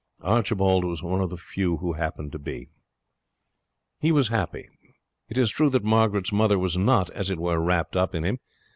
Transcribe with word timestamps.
Archibald 0.23 0.83
was 0.83 1.03
one 1.03 1.21
of 1.21 1.29
the 1.29 1.37
few 1.37 1.77
who 1.77 1.93
happened 1.93 2.31
to 2.31 2.39
be. 2.39 2.69
He 3.99 4.11
was 4.11 4.29
happy. 4.29 4.67
It 5.29 5.37
is 5.37 5.51
true 5.51 5.69
that 5.69 5.83
Margaret's 5.83 6.31
mother 6.33 6.57
was 6.57 6.75
not, 6.75 7.11
as 7.11 7.29
it 7.29 7.37
were, 7.37 7.59
wrapped 7.59 7.95
up 7.95 8.15
in 8.15 8.25
him. 8.25 8.39